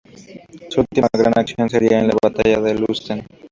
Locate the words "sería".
1.69-1.99